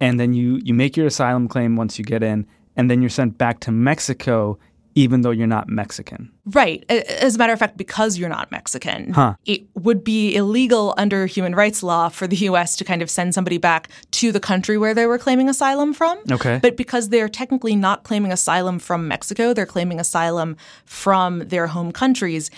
and 0.00 0.18
then 0.18 0.34
you 0.34 0.60
you 0.64 0.74
make 0.74 0.96
your 0.96 1.06
asylum 1.06 1.46
claim 1.46 1.76
once 1.76 1.98
you 1.98 2.04
get 2.04 2.22
in, 2.22 2.46
and 2.76 2.90
then 2.90 3.00
you're 3.00 3.10
sent 3.10 3.38
back 3.38 3.60
to 3.60 3.70
Mexico 3.70 4.58
even 4.96 5.20
though 5.20 5.30
you're 5.30 5.46
not 5.46 5.68
Mexican. 5.68 6.32
Right. 6.46 6.82
As 6.90 7.34
a 7.36 7.38
matter 7.38 7.52
of 7.52 7.58
fact, 7.58 7.76
because 7.76 8.16
you're 8.16 8.30
not 8.30 8.50
Mexican, 8.50 9.12
huh. 9.12 9.34
it 9.44 9.62
would 9.74 10.02
be 10.02 10.34
illegal 10.34 10.94
under 10.96 11.26
human 11.26 11.54
rights 11.54 11.82
law 11.82 12.08
for 12.08 12.26
the 12.26 12.36
U.S. 12.36 12.76
to 12.76 12.84
kind 12.84 13.02
of 13.02 13.10
send 13.10 13.34
somebody 13.34 13.58
back 13.58 13.88
to 14.12 14.32
the 14.32 14.40
country 14.40 14.78
where 14.78 14.94
they 14.94 15.06
were 15.06 15.18
claiming 15.18 15.50
asylum 15.50 15.92
from. 15.92 16.18
Okay. 16.32 16.58
But 16.62 16.78
because 16.78 17.10
they're 17.10 17.28
technically 17.28 17.76
not 17.76 18.04
claiming 18.04 18.32
asylum 18.32 18.78
from 18.78 19.06
Mexico, 19.06 19.52
they're 19.52 19.66
claiming 19.66 20.00
asylum 20.00 20.56
from 20.86 21.40
their 21.40 21.66
home 21.66 21.92
countries. 21.92 22.50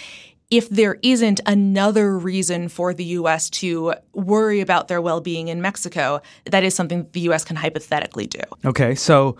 If 0.49 0.71
there 0.71 0.97
isn't 1.03 1.41
another 1.45 2.17
reason 2.17 2.69
for 2.69 2.95
the 2.95 3.05
U.S. 3.05 3.51
to 3.51 3.95
worry 4.13 4.61
about 4.61 4.87
their 4.87 5.03
well 5.03 5.21
being 5.21 5.49
in 5.49 5.61
Mexico, 5.61 6.23
that 6.45 6.63
is 6.63 6.75
something 6.75 7.09
the 7.13 7.21
U.S. 7.21 7.45
can 7.45 7.57
hypothetically 7.57 8.29
do. 8.29 8.41
Okay. 8.65 8.95
So 8.95 9.37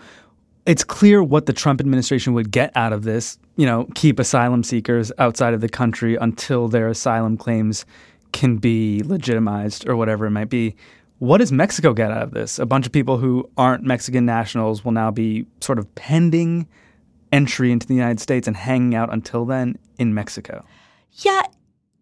it's 0.69 0.83
clear 0.83 1.23
what 1.23 1.47
the 1.47 1.53
Trump 1.53 1.81
administration 1.81 2.33
would 2.35 2.51
get 2.51 2.71
out 2.75 2.93
of 2.93 3.01
this. 3.01 3.39
You 3.55 3.65
know, 3.65 3.87
keep 3.95 4.19
asylum 4.19 4.61
seekers 4.61 5.11
outside 5.17 5.55
of 5.55 5.61
the 5.61 5.67
country 5.67 6.15
until 6.15 6.67
their 6.67 6.89
asylum 6.89 7.37
claims 7.37 7.87
can 8.33 8.57
be 8.57 9.01
legitimized 9.03 9.89
or 9.89 9.95
whatever 9.95 10.27
it 10.27 10.29
might 10.29 10.49
be. 10.49 10.75
What 11.17 11.39
does 11.39 11.51
Mexico 11.51 11.91
get 11.91 12.11
out 12.11 12.21
of 12.21 12.31
this? 12.31 12.59
A 12.59 12.67
bunch 12.67 12.85
of 12.85 12.91
people 12.91 13.17
who 13.17 13.49
aren't 13.57 13.83
Mexican 13.83 14.27
nationals 14.27 14.85
will 14.85 14.91
now 14.91 15.09
be 15.09 15.47
sort 15.59 15.79
of 15.79 15.95
pending 15.95 16.67
entry 17.31 17.71
into 17.71 17.87
the 17.87 17.95
United 17.95 18.19
States 18.19 18.47
and 18.47 18.55
hanging 18.55 18.93
out 18.93 19.11
until 19.11 19.45
then 19.45 19.75
in 19.97 20.13
Mexico. 20.13 20.63
Yeah, 21.13 21.41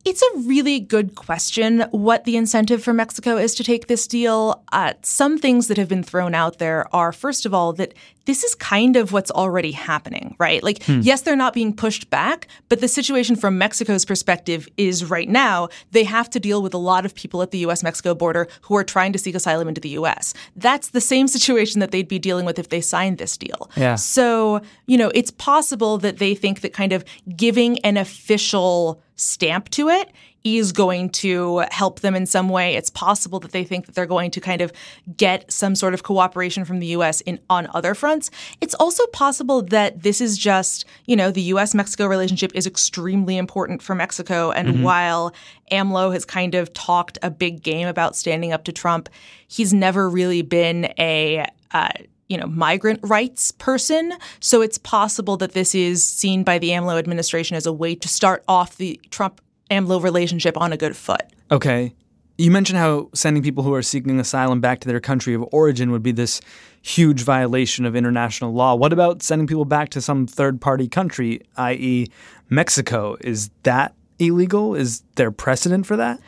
it's 0.06 0.22
a 0.22 0.38
really 0.40 0.80
good 0.80 1.16
question 1.16 1.82
what 1.92 2.24
the 2.24 2.38
incentive 2.38 2.84
for 2.84 2.94
Mexico 2.94 3.38
is 3.38 3.56
to 3.56 3.64
take 3.64 3.88
this 3.88 4.08
deal. 4.08 4.64
Uh, 4.72 4.94
some 5.02 5.38
things 5.38 5.68
that 5.68 5.78
have 5.78 5.90
been 5.90 6.04
thrown 6.04 6.34
out 6.34 6.60
there 6.60 6.88
are, 6.96 7.12
first 7.12 7.46
of 7.46 7.54
all, 7.54 7.74
that 7.74 7.94
this 8.26 8.44
is 8.44 8.56
kind 8.56 8.96
of 8.96 9.12
what's 9.12 9.32
already 9.32 9.72
happening, 9.72 10.36
right? 10.38 10.62
Like, 10.62 10.84
hmm. 10.84 11.00
yes, 11.02 11.22
they're 11.22 11.36
not 11.36 11.54
being 11.54 11.74
pushed 11.74 12.10
back, 12.10 12.48
but 12.70 12.82
the 12.82 12.88
situation 12.88 13.36
from 13.36 13.58
Mexico's 13.58 14.06
perspective 14.06 14.68
is 14.78 15.06
right 15.06 15.30
now 15.30 15.70
they 15.92 16.04
have 16.04 16.30
to 16.32 16.40
deal 16.40 16.62
with 16.62 16.74
a 16.74 16.78
lot 16.78 17.06
of 17.06 17.16
people 17.16 17.42
at 17.42 17.52
the 17.52 17.60
US 17.60 17.84
Mexico 17.84 18.14
border 18.14 18.48
who 18.62 18.76
are 18.76 18.84
trying 18.84 19.14
to 19.14 19.20
seek 19.20 19.34
asylum 19.34 19.68
into 19.68 19.82
the 19.82 19.90
US. 19.90 20.34
That's 20.56 20.90
the 20.90 21.02
same 21.02 21.28
situation 21.28 21.80
that 21.80 21.92
they'd 21.92 22.08
be 22.08 22.20
dealing 22.20 22.46
with 22.46 22.60
if 22.60 22.70
they 22.70 22.82
signed 22.82 23.18
this 23.18 23.38
deal. 23.38 23.70
Yeah. 23.76 23.96
So, 23.96 24.62
you 24.86 24.98
know, 24.98 25.12
it's 25.14 25.32
possible 25.32 25.98
that 26.00 26.18
they 26.18 26.36
think 26.36 26.62
that 26.62 26.74
kind 26.74 26.94
of 26.94 27.04
giving 27.36 27.80
an 27.80 27.98
official 27.98 29.02
stamp 29.18 29.70
to 29.70 29.90
it 29.90 30.12
is 30.56 30.72
going 30.72 31.10
to 31.10 31.66
help 31.72 32.00
them 32.00 32.16
in 32.16 32.26
some 32.26 32.48
way. 32.48 32.76
It's 32.76 32.90
possible 32.90 33.40
that 33.42 33.52
they 33.52 33.64
think 33.64 33.86
that 33.86 33.96
they're 33.96 34.06
going 34.06 34.32
to 34.32 34.40
kind 34.40 34.62
of 34.62 34.72
get 35.18 35.52
some 35.52 35.76
sort 35.76 35.94
of 35.94 36.04
cooperation 36.04 36.64
from 36.64 36.80
the 36.80 36.88
US 36.88 37.22
in 37.22 37.40
on 37.50 37.68
other 37.74 37.94
fronts. 37.94 38.32
It's 38.62 38.74
also 38.76 39.06
possible 39.08 39.62
that 39.64 40.04
this 40.04 40.22
is 40.22 40.38
just, 40.38 40.86
you 41.06 41.16
know, 41.16 41.32
the 41.32 41.42
US 41.54 41.76
Mexico 41.76 42.06
relationship 42.06 42.52
is 42.56 42.66
extremely 42.66 43.38
important 43.38 43.82
for 43.82 43.96
Mexico 43.96 44.52
and 44.52 44.70
mm-hmm. 44.70 44.84
while 44.84 45.34
AMLO 45.72 46.14
has 46.14 46.24
kind 46.24 46.56
of 46.56 46.72
talked 46.74 47.18
a 47.22 47.30
big 47.30 47.62
game 47.62 47.88
about 47.88 48.16
standing 48.16 48.54
up 48.54 48.64
to 48.66 48.72
Trump, 48.72 49.10
he's 49.48 49.74
never 49.74 50.10
really 50.10 50.44
been 50.44 50.94
a 50.98 51.46
uh, 51.72 51.90
you 52.30 52.38
know, 52.38 52.48
migrant 52.48 53.00
rights 53.04 53.52
person. 53.52 54.14
So 54.40 54.62
it's 54.62 54.78
possible 54.78 55.38
that 55.38 55.54
this 55.54 55.74
is 55.74 56.06
seen 56.06 56.44
by 56.44 56.60
the 56.60 56.70
AMLO 56.70 56.98
administration 56.98 57.56
as 57.56 57.66
a 57.66 57.74
way 57.74 57.96
to 57.96 58.08
start 58.08 58.44
off 58.48 58.78
the 58.78 59.00
Trump 59.10 59.42
AMLO 59.72 60.02
relationship 60.02 60.58
on 60.58 60.74
a 60.74 60.78
good 60.78 60.96
foot. 60.96 61.24
Okay. 61.52 61.94
You 62.38 62.52
mentioned 62.52 62.78
how 62.78 63.10
sending 63.14 63.42
people 63.42 63.64
who 63.64 63.74
are 63.74 63.82
seeking 63.82 64.20
asylum 64.20 64.62
back 64.62 64.82
to 64.82 64.88
their 64.88 65.00
country 65.00 65.34
of 65.34 65.44
origin 65.52 65.92
would 65.92 66.04
be 66.04 66.12
this 66.12 66.40
huge 66.84 67.22
violation 67.24 67.86
of 67.86 67.96
international 67.96 68.54
law. 68.54 68.76
What 68.76 68.94
about 68.94 69.24
sending 69.24 69.48
people 69.48 69.66
back 69.66 69.90
to 69.90 70.02
some 70.02 70.28
third 70.28 70.62
party 70.62 70.88
country, 70.88 71.42
i.e., 71.56 72.08
Mexico? 72.50 73.18
Is 73.22 73.50
that 73.64 73.96
illegal? 74.20 74.76
Is 74.76 75.02
there 75.16 75.32
precedent 75.32 75.86
for 75.86 75.98
that? 75.98 76.20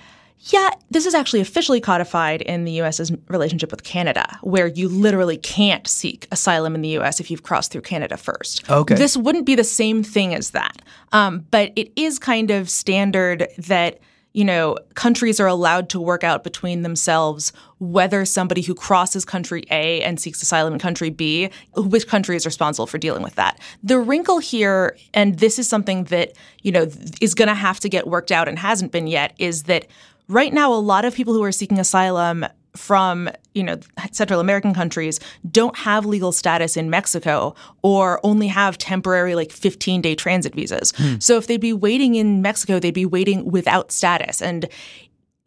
Yeah, 0.41 0.69
this 0.89 1.05
is 1.05 1.13
actually 1.13 1.41
officially 1.41 1.81
codified 1.81 2.41
in 2.41 2.63
the 2.63 2.71
US's 2.81 3.11
relationship 3.27 3.71
with 3.71 3.83
Canada, 3.83 4.39
where 4.41 4.67
you 4.67 4.87
literally 4.87 5.37
can't 5.37 5.85
seek 5.87 6.27
asylum 6.31 6.75
in 6.75 6.81
the 6.81 6.97
US 6.99 7.19
if 7.19 7.29
you've 7.29 7.43
crossed 7.43 7.71
through 7.71 7.81
Canada 7.81 8.15
first. 8.15 8.69
Okay. 8.69 8.95
This 8.95 9.17
wouldn't 9.17 9.45
be 9.45 9.55
the 9.55 9.63
same 9.63 10.01
thing 10.01 10.33
as 10.33 10.51
that. 10.51 10.81
Um, 11.11 11.45
but 11.51 11.73
it 11.75 11.91
is 11.95 12.19
kind 12.19 12.51
of 12.51 12.69
standard 12.69 13.47
that 13.57 13.99
you 14.33 14.45
know, 14.45 14.77
countries 14.93 15.39
are 15.39 15.47
allowed 15.47 15.89
to 15.89 15.99
work 15.99 16.23
out 16.23 16.43
between 16.43 16.83
themselves 16.83 17.51
whether 17.79 18.25
somebody 18.25 18.61
who 18.61 18.75
crosses 18.75 19.25
country 19.25 19.63
A 19.71 20.01
and 20.03 20.19
seeks 20.19 20.41
asylum 20.41 20.73
in 20.73 20.79
country 20.79 21.09
B, 21.09 21.49
which 21.75 22.07
country 22.07 22.35
is 22.35 22.45
responsible 22.45 22.85
for 22.85 22.99
dealing 22.99 23.23
with 23.23 23.35
that. 23.35 23.59
The 23.81 23.97
wrinkle 23.97 24.37
here, 24.37 24.95
and 25.15 25.39
this 25.39 25.57
is 25.57 25.67
something 25.67 26.03
that, 26.05 26.33
you 26.61 26.71
know, 26.71 26.87
is 27.21 27.33
going 27.33 27.47
to 27.47 27.55
have 27.55 27.79
to 27.79 27.89
get 27.89 28.07
worked 28.07 28.31
out 28.31 28.47
and 28.47 28.59
hasn't 28.59 28.91
been 28.91 29.07
yet, 29.07 29.33
is 29.39 29.63
that 29.63 29.87
Right 30.29 30.53
now, 30.53 30.71
a 30.71 30.75
lot 30.75 31.05
of 31.05 31.15
people 31.15 31.33
who 31.33 31.43
are 31.43 31.51
seeking 31.51 31.79
asylum 31.79 32.45
from 32.75 33.29
you 33.55 33.63
know 33.63 33.79
Central 34.11 34.39
American 34.39 34.75
countries 34.75 35.19
don't 35.49 35.75
have 35.75 36.05
legal 36.05 36.31
status 36.31 36.77
in 36.77 36.89
Mexico 36.89 37.55
or 37.81 38.19
only 38.23 38.47
have 38.47 38.77
temporary 38.77 39.33
like 39.33 39.51
15 39.51 40.01
day 40.01 40.13
transit 40.13 40.53
visas. 40.53 40.93
Hmm. 40.95 41.15
So 41.19 41.37
if 41.37 41.47
they'd 41.47 41.57
be 41.57 41.73
waiting 41.73 42.13
in 42.13 42.43
Mexico, 42.43 42.79
they'd 42.79 42.91
be 42.91 43.07
waiting 43.07 43.49
without 43.49 43.91
status. 43.91 44.39
And 44.39 44.69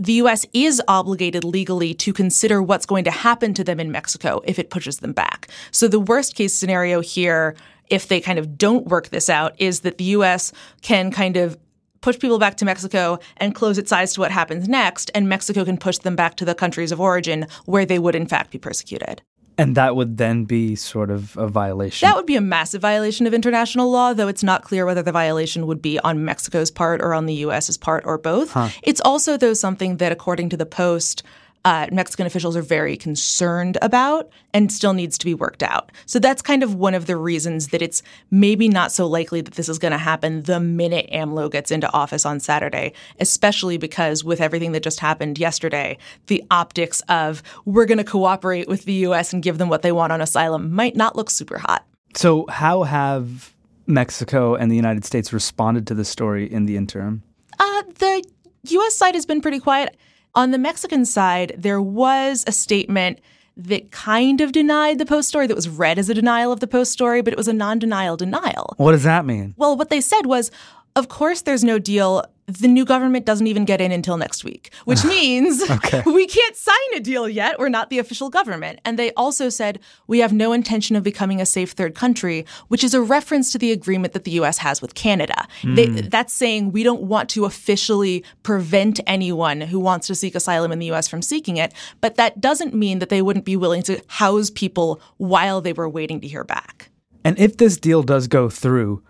the 0.00 0.14
US 0.14 0.44
is 0.52 0.82
obligated 0.88 1.44
legally 1.44 1.94
to 1.94 2.12
consider 2.12 2.60
what's 2.60 2.86
going 2.86 3.04
to 3.04 3.12
happen 3.12 3.54
to 3.54 3.62
them 3.62 3.78
in 3.78 3.92
Mexico 3.92 4.42
if 4.44 4.58
it 4.58 4.70
pushes 4.70 4.98
them 4.98 5.12
back. 5.12 5.46
So 5.70 5.86
the 5.86 6.00
worst 6.00 6.34
case 6.34 6.54
scenario 6.54 7.00
here 7.00 7.54
if 7.88 8.08
they 8.08 8.20
kind 8.20 8.38
of 8.38 8.56
don't 8.56 8.86
work 8.86 9.10
this 9.10 9.28
out 9.28 9.54
is 9.60 9.80
that 9.80 9.98
the 9.98 10.04
US 10.04 10.50
can 10.80 11.10
kind 11.10 11.36
of 11.36 11.58
push 12.02 12.18
people 12.18 12.38
back 12.38 12.56
to 12.58 12.66
Mexico 12.66 13.18
and 13.38 13.54
close 13.54 13.78
its 13.78 13.90
eyes 13.90 14.12
to 14.12 14.20
what 14.20 14.30
happens 14.30 14.68
next, 14.68 15.10
and 15.14 15.28
Mexico 15.28 15.64
can 15.64 15.78
push 15.78 15.98
them 15.98 16.14
back 16.14 16.36
to 16.36 16.44
the 16.44 16.54
countries 16.54 16.92
of 16.92 17.00
origin 17.00 17.46
where 17.64 17.86
they 17.86 17.98
would 17.98 18.14
in 18.14 18.26
fact 18.26 18.50
be 18.50 18.58
persecuted. 18.58 19.22
And 19.58 19.76
that 19.76 19.96
would 19.96 20.16
then 20.16 20.44
be 20.44 20.74
sort 20.74 21.10
of 21.10 21.36
a 21.36 21.46
violation. 21.46 22.06
That 22.06 22.16
would 22.16 22.26
be 22.26 22.36
a 22.36 22.40
massive 22.40 22.80
violation 22.80 23.26
of 23.26 23.34
international 23.34 23.90
law, 23.90 24.12
though 24.12 24.28
it's 24.28 24.42
not 24.42 24.62
clear 24.62 24.86
whether 24.86 25.02
the 25.02 25.12
violation 25.12 25.66
would 25.66 25.82
be 25.82 25.98
on 26.00 26.24
Mexico's 26.24 26.70
part 26.70 27.02
or 27.02 27.12
on 27.14 27.26
the 27.26 27.34
U.S.'s 27.34 27.76
part 27.76 28.04
or 28.06 28.18
both. 28.18 28.52
Huh. 28.52 28.70
It's 28.82 29.00
also, 29.02 29.36
though, 29.36 29.54
something 29.54 29.98
that, 29.98 30.10
according 30.10 30.48
to 30.50 30.56
the 30.56 30.66
Post, 30.66 31.22
uh, 31.64 31.86
Mexican 31.92 32.26
officials 32.26 32.56
are 32.56 32.62
very 32.62 32.96
concerned 32.96 33.78
about 33.82 34.30
and 34.52 34.72
still 34.72 34.92
needs 34.92 35.16
to 35.18 35.24
be 35.24 35.34
worked 35.34 35.62
out. 35.62 35.92
So 36.06 36.18
that's 36.18 36.42
kind 36.42 36.62
of 36.62 36.74
one 36.74 36.94
of 36.94 37.06
the 37.06 37.16
reasons 37.16 37.68
that 37.68 37.82
it's 37.82 38.02
maybe 38.30 38.68
not 38.68 38.92
so 38.92 39.06
likely 39.06 39.40
that 39.40 39.54
this 39.54 39.68
is 39.68 39.78
going 39.78 39.92
to 39.92 39.98
happen 39.98 40.42
the 40.42 40.60
minute 40.60 41.08
AMLO 41.12 41.50
gets 41.50 41.70
into 41.70 41.90
office 41.92 42.26
on 42.26 42.40
Saturday, 42.40 42.92
especially 43.20 43.76
because 43.76 44.24
with 44.24 44.40
everything 44.40 44.72
that 44.72 44.82
just 44.82 45.00
happened 45.00 45.38
yesterday, 45.38 45.96
the 46.26 46.42
optics 46.50 47.00
of 47.08 47.42
we're 47.64 47.86
going 47.86 47.98
to 47.98 48.04
cooperate 48.04 48.68
with 48.68 48.84
the 48.84 48.92
U.S. 48.94 49.32
and 49.32 49.42
give 49.42 49.58
them 49.58 49.68
what 49.68 49.82
they 49.82 49.92
want 49.92 50.12
on 50.12 50.20
asylum 50.20 50.72
might 50.72 50.96
not 50.96 51.16
look 51.16 51.30
super 51.30 51.58
hot. 51.58 51.86
So, 52.14 52.46
how 52.48 52.82
have 52.82 53.54
Mexico 53.86 54.54
and 54.54 54.70
the 54.70 54.76
United 54.76 55.04
States 55.04 55.32
responded 55.32 55.86
to 55.86 55.94
the 55.94 56.04
story 56.04 56.50
in 56.50 56.66
the 56.66 56.76
interim? 56.76 57.22
Uh, 57.58 57.82
the 57.98 58.22
U.S. 58.68 58.96
side 58.96 59.14
has 59.14 59.24
been 59.24 59.40
pretty 59.40 59.60
quiet. 59.60 59.96
On 60.34 60.50
the 60.50 60.58
Mexican 60.58 61.04
side, 61.04 61.54
there 61.58 61.80
was 61.82 62.42
a 62.46 62.52
statement 62.52 63.20
that 63.54 63.90
kind 63.90 64.40
of 64.40 64.52
denied 64.52 64.98
the 64.98 65.04
post 65.04 65.28
story 65.28 65.46
that 65.46 65.54
was 65.54 65.68
read 65.68 65.98
as 65.98 66.08
a 66.08 66.14
denial 66.14 66.52
of 66.52 66.60
the 66.60 66.66
post 66.66 66.90
story, 66.90 67.20
but 67.20 67.34
it 67.34 67.36
was 67.36 67.48
a 67.48 67.52
non 67.52 67.78
denial 67.78 68.16
denial. 68.16 68.72
What 68.78 68.92
does 68.92 69.02
that 69.02 69.26
mean? 69.26 69.54
Well, 69.58 69.76
what 69.76 69.90
they 69.90 70.00
said 70.00 70.24
was, 70.24 70.50
of 70.96 71.08
course, 71.08 71.42
there's 71.42 71.62
no 71.62 71.78
deal 71.78 72.24
the 72.58 72.68
new 72.68 72.84
government 72.84 73.26
doesn't 73.26 73.46
even 73.46 73.64
get 73.64 73.80
in 73.80 73.92
until 73.92 74.16
next 74.16 74.44
week, 74.44 74.72
which 74.84 75.04
means 75.16 75.62
okay. 75.70 76.02
we 76.06 76.26
can't 76.26 76.56
sign 76.56 76.76
a 76.94 77.00
deal 77.00 77.28
yet. 77.28 77.58
We're 77.58 77.68
not 77.68 77.90
the 77.90 77.98
official 77.98 78.30
government. 78.30 78.80
And 78.84 78.98
they 78.98 79.12
also 79.12 79.48
said 79.48 79.78
we 80.06 80.20
have 80.20 80.32
no 80.32 80.52
intention 80.52 80.96
of 80.96 81.02
becoming 81.02 81.40
a 81.40 81.46
safe 81.46 81.72
third 81.72 81.94
country, 81.94 82.46
which 82.68 82.84
is 82.84 82.94
a 82.94 83.00
reference 83.00 83.52
to 83.52 83.58
the 83.58 83.72
agreement 83.72 84.12
that 84.12 84.24
the 84.24 84.32
U.S. 84.32 84.58
has 84.58 84.80
with 84.82 84.94
Canada. 84.94 85.46
Mm. 85.62 85.76
They, 85.76 85.86
that's 86.08 86.32
saying 86.32 86.72
we 86.72 86.82
don't 86.82 87.02
want 87.02 87.28
to 87.30 87.44
officially 87.44 88.24
prevent 88.42 89.00
anyone 89.06 89.60
who 89.60 89.78
wants 89.78 90.06
to 90.08 90.14
seek 90.14 90.34
asylum 90.34 90.72
in 90.72 90.78
the 90.78 90.86
U.S. 90.86 91.08
from 91.08 91.22
seeking 91.22 91.56
it, 91.56 91.72
but 92.00 92.16
that 92.16 92.40
doesn't 92.40 92.74
mean 92.74 92.98
that 92.98 93.08
they 93.08 93.22
wouldn't 93.22 93.44
be 93.44 93.56
willing 93.56 93.82
to 93.82 94.02
house 94.08 94.50
people 94.50 95.00
while 95.16 95.60
they 95.60 95.72
were 95.72 95.88
waiting 95.88 96.20
to 96.20 96.28
hear 96.28 96.44
back. 96.44 96.90
And 97.24 97.38
if 97.38 97.56
this 97.56 97.76
deal 97.76 98.02
does 98.02 98.26
go 98.26 98.48
through, 98.48 99.02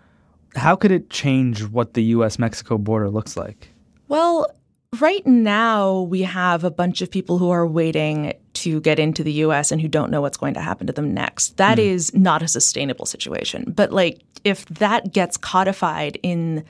how 0.55 0.75
could 0.75 0.91
it 0.91 1.09
change 1.09 1.63
what 1.63 1.93
the 1.93 2.03
US 2.03 2.39
Mexico 2.39 2.77
border 2.77 3.09
looks 3.09 3.35
like? 3.35 3.69
Well, 4.07 4.53
right 4.99 5.25
now 5.25 6.01
we 6.01 6.21
have 6.21 6.63
a 6.63 6.71
bunch 6.71 7.01
of 7.01 7.09
people 7.09 7.37
who 7.37 7.49
are 7.49 7.65
waiting 7.65 8.33
to 8.53 8.79
get 8.81 8.99
into 8.99 9.23
the 9.23 9.31
US 9.33 9.71
and 9.71 9.81
who 9.81 9.87
don't 9.87 10.11
know 10.11 10.21
what's 10.21 10.37
going 10.37 10.53
to 10.53 10.61
happen 10.61 10.87
to 10.87 10.93
them 10.93 11.13
next. 11.13 11.57
That 11.57 11.77
mm. 11.77 11.85
is 11.85 12.13
not 12.13 12.41
a 12.41 12.47
sustainable 12.47 13.05
situation. 13.05 13.73
But 13.75 13.91
like 13.91 14.21
if 14.43 14.65
that 14.65 15.11
gets 15.13 15.37
codified 15.37 16.19
in 16.21 16.63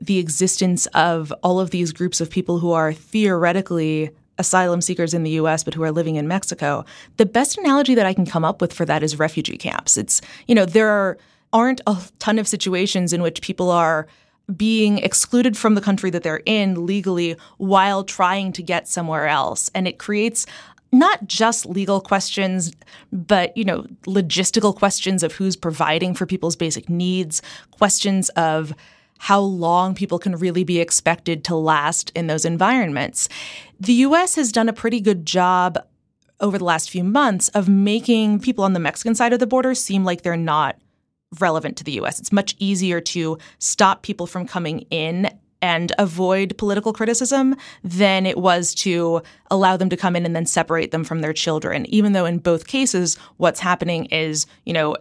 the 0.00 0.18
existence 0.18 0.86
of 0.86 1.32
all 1.42 1.60
of 1.60 1.70
these 1.70 1.92
groups 1.92 2.20
of 2.20 2.28
people 2.28 2.58
who 2.58 2.72
are 2.72 2.92
theoretically 2.92 4.10
asylum 4.38 4.80
seekers 4.80 5.14
in 5.14 5.22
the 5.22 5.30
US 5.30 5.62
but 5.62 5.74
who 5.74 5.82
are 5.82 5.92
living 5.92 6.16
in 6.16 6.26
Mexico, 6.26 6.84
the 7.16 7.26
best 7.26 7.56
analogy 7.58 7.94
that 7.94 8.06
I 8.06 8.12
can 8.12 8.26
come 8.26 8.44
up 8.44 8.60
with 8.60 8.72
for 8.72 8.84
that 8.84 9.02
is 9.02 9.18
refugee 9.18 9.56
camps. 9.56 9.96
It's, 9.96 10.20
you 10.46 10.54
know, 10.54 10.64
there 10.64 10.88
are, 10.88 11.16
aren't 11.52 11.80
a 11.86 11.96
ton 12.18 12.38
of 12.38 12.48
situations 12.48 13.12
in 13.12 13.22
which 13.22 13.42
people 13.42 13.70
are 13.70 14.06
being 14.56 14.98
excluded 14.98 15.56
from 15.56 15.74
the 15.74 15.80
country 15.80 16.10
that 16.10 16.22
they're 16.22 16.42
in 16.46 16.86
legally 16.86 17.36
while 17.58 18.04
trying 18.04 18.52
to 18.52 18.62
get 18.62 18.88
somewhere 18.88 19.28
else. 19.28 19.70
And 19.74 19.86
it 19.86 19.98
creates 19.98 20.46
not 20.90 21.26
just 21.26 21.64
legal 21.64 22.00
questions, 22.00 22.72
but 23.12 23.56
you 23.56 23.64
know, 23.64 23.82
logistical 24.06 24.76
questions 24.76 25.22
of 25.22 25.32
who's 25.32 25.56
providing 25.56 26.14
for 26.14 26.26
people's 26.26 26.56
basic 26.56 26.88
needs, 26.88 27.40
questions 27.70 28.28
of 28.30 28.74
how 29.18 29.40
long 29.40 29.94
people 29.94 30.18
can 30.18 30.36
really 30.36 30.64
be 30.64 30.80
expected 30.80 31.44
to 31.44 31.54
last 31.54 32.10
in 32.14 32.26
those 32.26 32.44
environments. 32.44 33.28
The 33.80 33.92
US 33.94 34.34
has 34.34 34.52
done 34.52 34.68
a 34.68 34.72
pretty 34.72 35.00
good 35.00 35.24
job 35.24 35.78
over 36.40 36.58
the 36.58 36.64
last 36.64 36.90
few 36.90 37.04
months 37.04 37.48
of 37.50 37.68
making 37.68 38.40
people 38.40 38.64
on 38.64 38.72
the 38.72 38.80
Mexican 38.80 39.14
side 39.14 39.32
of 39.32 39.38
the 39.38 39.46
border 39.46 39.74
seem 39.74 40.04
like 40.04 40.22
they're 40.22 40.36
not 40.36 40.76
relevant 41.40 41.76
to 41.78 41.84
the 41.84 41.92
US. 42.00 42.18
It's 42.18 42.32
much 42.32 42.54
easier 42.58 43.00
to 43.00 43.38
stop 43.58 44.02
people 44.02 44.26
from 44.26 44.46
coming 44.46 44.80
in 44.90 45.30
and 45.60 45.92
avoid 45.98 46.58
political 46.58 46.92
criticism 46.92 47.54
than 47.84 48.26
it 48.26 48.38
was 48.38 48.74
to 48.74 49.22
allow 49.50 49.76
them 49.76 49.88
to 49.88 49.96
come 49.96 50.16
in 50.16 50.26
and 50.26 50.34
then 50.34 50.44
separate 50.44 50.90
them 50.90 51.04
from 51.04 51.20
their 51.20 51.32
children 51.32 51.86
even 51.86 52.14
though 52.14 52.24
in 52.24 52.38
both 52.38 52.66
cases 52.66 53.16
what's 53.36 53.60
happening 53.60 54.06
is 54.06 54.44
you 54.64 54.72
know 54.72 54.96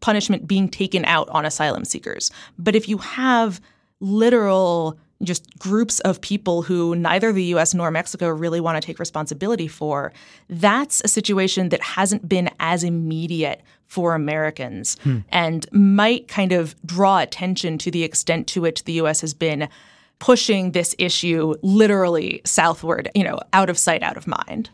punishment 0.00 0.46
being 0.46 0.68
taken 0.68 1.04
out 1.04 1.28
on 1.30 1.44
asylum 1.44 1.84
seekers. 1.84 2.30
But 2.58 2.74
if 2.74 2.88
you 2.88 2.98
have 2.98 3.60
literal 4.00 4.98
just 5.22 5.58
groups 5.58 6.00
of 6.00 6.20
people 6.22 6.62
who 6.62 6.96
neither 6.96 7.30
the 7.30 7.44
US 7.54 7.74
nor 7.74 7.90
Mexico 7.90 8.28
really 8.28 8.60
want 8.60 8.80
to 8.80 8.86
take 8.86 8.98
responsibility 8.98 9.68
for, 9.68 10.12
that's 10.48 11.02
a 11.04 11.08
situation 11.08 11.68
that 11.68 11.82
hasn't 11.82 12.26
been 12.26 12.48
as 12.58 12.82
immediate 12.82 13.60
for 13.90 14.14
Americans 14.14 14.96
hmm. 15.02 15.18
and 15.30 15.66
might 15.72 16.28
kind 16.28 16.52
of 16.52 16.76
draw 16.86 17.18
attention 17.18 17.76
to 17.76 17.90
the 17.90 18.04
extent 18.04 18.46
to 18.46 18.60
which 18.60 18.84
the 18.84 18.92
US 18.94 19.20
has 19.20 19.34
been 19.34 19.68
pushing 20.20 20.70
this 20.70 20.94
issue 20.96 21.54
literally 21.62 22.40
southward, 22.44 23.10
you 23.16 23.24
know, 23.24 23.40
out 23.52 23.68
of 23.68 23.76
sight, 23.76 24.04
out 24.04 24.16
of 24.16 24.28
mind. 24.28 24.70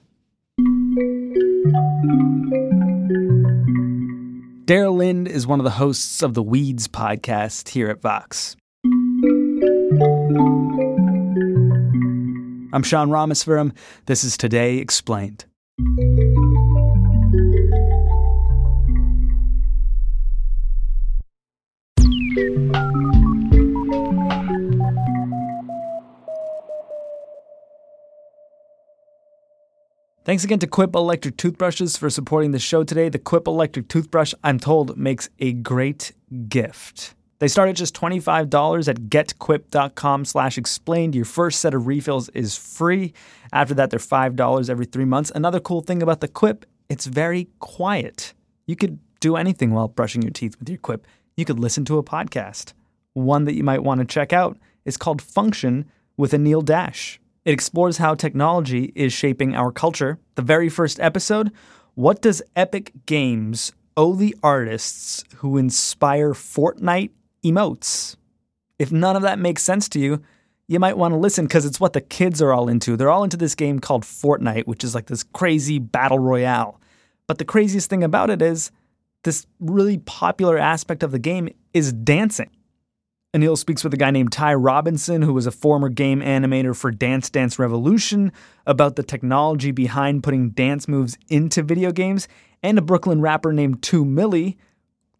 Dara 4.66 4.90
Lind 4.90 5.28
is 5.28 5.46
one 5.46 5.60
of 5.60 5.64
the 5.64 5.70
hosts 5.70 6.22
of 6.22 6.34
the 6.34 6.42
Weeds 6.42 6.86
podcast 6.86 7.70
here 7.70 7.88
at 7.88 8.02
Vox. 8.02 8.54
I'm 12.74 12.82
Sean 12.82 13.08
Rameswaram. 13.08 13.74
This 14.04 14.24
is 14.24 14.36
Today 14.36 14.76
Explained. 14.76 15.46
Thanks 30.26 30.42
again 30.42 30.58
to 30.58 30.66
Quip 30.66 30.96
Electric 30.96 31.36
Toothbrushes 31.36 31.96
for 31.96 32.10
supporting 32.10 32.50
the 32.50 32.58
show 32.58 32.82
today. 32.82 33.08
The 33.08 33.16
Quip 33.20 33.46
Electric 33.46 33.86
Toothbrush, 33.86 34.34
I'm 34.42 34.58
told, 34.58 34.98
makes 34.98 35.28
a 35.38 35.52
great 35.52 36.10
gift. 36.48 37.14
They 37.38 37.46
start 37.46 37.68
at 37.68 37.76
just 37.76 37.94
$25 37.94 38.88
at 38.88 38.96
getquip.com 39.02 40.24
slash 40.24 40.58
explained. 40.58 41.14
Your 41.14 41.26
first 41.26 41.60
set 41.60 41.74
of 41.74 41.86
refills 41.86 42.28
is 42.30 42.58
free. 42.58 43.14
After 43.52 43.72
that, 43.74 43.90
they're 43.90 44.00
$5 44.00 44.68
every 44.68 44.86
three 44.86 45.04
months. 45.04 45.30
Another 45.32 45.60
cool 45.60 45.80
thing 45.80 46.02
about 46.02 46.20
the 46.20 46.26
Quip, 46.26 46.66
it's 46.88 47.06
very 47.06 47.46
quiet. 47.60 48.34
You 48.66 48.74
could 48.74 48.98
do 49.20 49.36
anything 49.36 49.70
while 49.70 49.86
brushing 49.86 50.22
your 50.22 50.32
teeth 50.32 50.58
with 50.58 50.68
your 50.68 50.78
Quip. 50.78 51.06
You 51.36 51.44
could 51.44 51.60
listen 51.60 51.84
to 51.84 51.98
a 51.98 52.02
podcast. 52.02 52.72
One 53.12 53.44
that 53.44 53.54
you 53.54 53.62
might 53.62 53.84
want 53.84 54.00
to 54.00 54.04
check 54.04 54.32
out 54.32 54.58
is 54.84 54.96
called 54.96 55.22
Function 55.22 55.88
with 56.16 56.32
Anil 56.32 56.64
Dash. 56.64 57.20
It 57.46 57.52
explores 57.52 57.98
how 57.98 58.16
technology 58.16 58.92
is 58.96 59.12
shaping 59.12 59.54
our 59.54 59.70
culture. 59.70 60.18
The 60.34 60.42
very 60.42 60.68
first 60.68 60.98
episode 60.98 61.52
What 61.94 62.20
does 62.20 62.42
Epic 62.56 62.90
Games 63.06 63.72
owe 63.96 64.16
the 64.16 64.34
artists 64.42 65.22
who 65.36 65.56
inspire 65.56 66.32
Fortnite 66.32 67.12
emotes? 67.44 68.16
If 68.80 68.90
none 68.90 69.14
of 69.14 69.22
that 69.22 69.38
makes 69.38 69.62
sense 69.62 69.88
to 69.90 70.00
you, 70.00 70.22
you 70.66 70.80
might 70.80 70.98
want 70.98 71.12
to 71.14 71.18
listen 71.18 71.46
because 71.46 71.64
it's 71.64 71.78
what 71.78 71.92
the 71.92 72.00
kids 72.00 72.42
are 72.42 72.52
all 72.52 72.68
into. 72.68 72.96
They're 72.96 73.10
all 73.10 73.22
into 73.22 73.36
this 73.36 73.54
game 73.54 73.78
called 73.78 74.02
Fortnite, 74.02 74.66
which 74.66 74.82
is 74.82 74.92
like 74.92 75.06
this 75.06 75.22
crazy 75.22 75.78
battle 75.78 76.18
royale. 76.18 76.80
But 77.28 77.38
the 77.38 77.44
craziest 77.44 77.88
thing 77.88 78.02
about 78.02 78.28
it 78.28 78.42
is 78.42 78.72
this 79.22 79.46
really 79.60 79.98
popular 79.98 80.58
aspect 80.58 81.04
of 81.04 81.12
the 81.12 81.20
game 81.20 81.48
is 81.72 81.92
dancing. 81.92 82.50
Anil 83.36 83.58
speaks 83.58 83.84
with 83.84 83.92
a 83.92 83.98
guy 83.98 84.10
named 84.10 84.32
Ty 84.32 84.54
Robinson, 84.54 85.20
who 85.20 85.34
was 85.34 85.46
a 85.46 85.50
former 85.50 85.90
game 85.90 86.20
animator 86.20 86.74
for 86.74 86.90
Dance 86.90 87.28
Dance 87.28 87.58
Revolution, 87.58 88.32
about 88.66 88.96
the 88.96 89.02
technology 89.02 89.72
behind 89.72 90.22
putting 90.22 90.50
dance 90.50 90.88
moves 90.88 91.18
into 91.28 91.62
video 91.62 91.92
games, 91.92 92.28
and 92.62 92.78
a 92.78 92.82
Brooklyn 92.82 93.20
rapper 93.20 93.52
named 93.52 93.82
2Milly, 93.82 94.56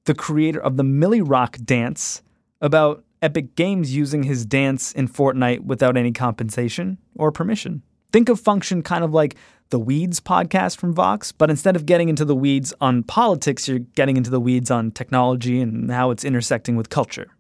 the 0.04 0.14
creator 0.14 0.58
of 0.58 0.78
the 0.78 0.82
Milly 0.82 1.20
Rock 1.20 1.58
dance, 1.62 2.22
about 2.62 3.04
Epic 3.20 3.54
Games 3.54 3.94
using 3.94 4.22
his 4.22 4.46
dance 4.46 4.92
in 4.92 5.08
Fortnite 5.08 5.66
without 5.66 5.98
any 5.98 6.12
compensation 6.12 6.96
or 7.16 7.30
permission. 7.30 7.82
Think 8.12 8.30
of 8.30 8.40
Function 8.40 8.80
kind 8.82 9.04
of 9.04 9.12
like 9.12 9.36
the 9.68 9.78
Weeds 9.78 10.20
podcast 10.20 10.78
from 10.78 10.94
Vox, 10.94 11.32
but 11.32 11.50
instead 11.50 11.76
of 11.76 11.84
getting 11.84 12.08
into 12.08 12.24
the 12.24 12.36
weeds 12.36 12.72
on 12.80 13.02
politics, 13.02 13.68
you're 13.68 13.80
getting 13.80 14.16
into 14.16 14.30
the 14.30 14.40
weeds 14.40 14.70
on 14.70 14.90
technology 14.90 15.60
and 15.60 15.90
how 15.90 16.10
it's 16.10 16.24
intersecting 16.24 16.76
with 16.76 16.88
culture. 16.88 17.35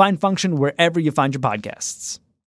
Find 0.00 0.18
Function 0.18 0.56
wherever 0.56 0.98
you 0.98 1.10
find 1.10 1.34
your 1.34 1.42
podcasts. 1.42 2.20